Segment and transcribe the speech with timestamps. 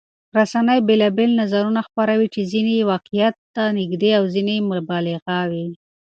[0.37, 5.67] رسنۍ بېلابېل نظرونه خپروي چې ځینې یې واقعيت ته نږدې او ځینې مبالغه وي.